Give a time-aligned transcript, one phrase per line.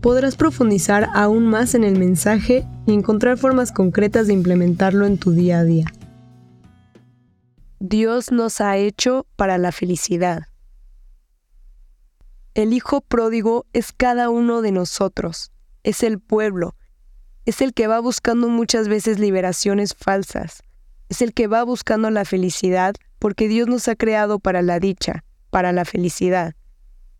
[0.00, 5.32] podrás profundizar aún más en el mensaje y encontrar formas concretas de implementarlo en tu
[5.32, 5.86] día a día.
[7.80, 10.42] Dios nos ha hecho para la felicidad.
[12.54, 15.52] El Hijo pródigo es cada uno de nosotros,
[15.84, 16.74] es el pueblo,
[17.46, 20.62] es el que va buscando muchas veces liberaciones falsas,
[21.08, 25.24] es el que va buscando la felicidad porque Dios nos ha creado para la dicha,
[25.50, 26.57] para la felicidad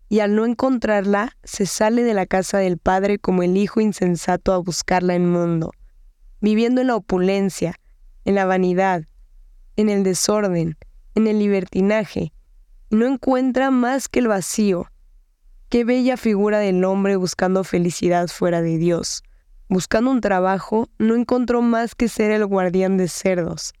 [0.09, 4.53] y al no encontrarla, se sale de la casa del Padre como el hijo insensato
[4.53, 5.71] a buscarla en mundo,
[6.41, 7.75] viviendo en la opulencia,
[8.25, 9.03] en la vanidad,
[9.75, 10.77] en el desorden,
[11.13, 12.33] en el libertinaje,
[12.89, 14.87] y no encuentra más que el vacío.
[15.69, 19.23] Qué bella figura del hombre buscando felicidad fuera de Dios.
[19.67, 23.73] Buscando un trabajo, no encontró más que ser el guardián de cerdos.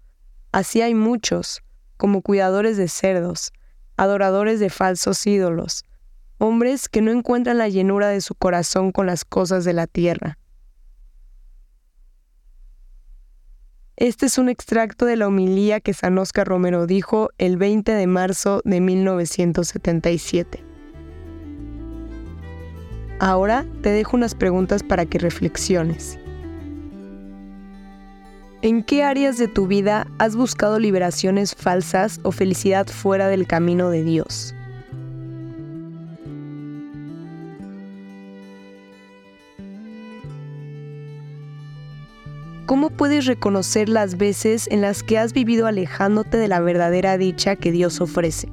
[0.51, 1.63] Así hay muchos,
[1.97, 3.51] como cuidadores de cerdos,
[3.97, 5.83] adoradores de falsos ídolos,
[6.39, 10.39] hombres que no encuentran la llenura de su corazón con las cosas de la tierra.
[13.97, 18.07] Este es un extracto de la homilía que San Oscar Romero dijo el 20 de
[18.07, 20.63] marzo de 1977.
[23.19, 26.17] Ahora te dejo unas preguntas para que reflexiones.
[28.61, 33.89] ¿En qué áreas de tu vida has buscado liberaciones falsas o felicidad fuera del camino
[33.89, 34.55] de Dios?
[42.69, 47.55] ¿Cómo puedes reconocer las veces en las que has vivido alejándote de la verdadera dicha
[47.55, 48.47] que Dios ofrece?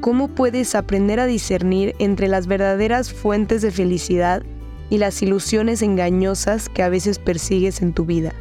[0.00, 4.44] ¿Cómo puedes aprender a discernir entre las verdaderas fuentes de felicidad
[4.88, 8.32] y las ilusiones engañosas que a veces persigues en tu vida?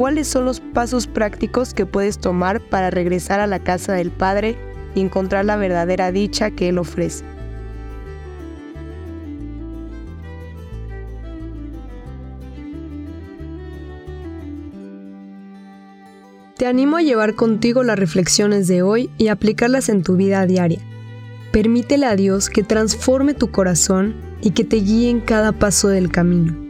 [0.00, 4.56] ¿Cuáles son los pasos prácticos que puedes tomar para regresar a la casa del Padre
[4.94, 7.22] y encontrar la verdadera dicha que Él ofrece?
[16.56, 20.80] Te animo a llevar contigo las reflexiones de hoy y aplicarlas en tu vida diaria.
[21.52, 26.10] Permítele a Dios que transforme tu corazón y que te guíe en cada paso del
[26.10, 26.69] camino.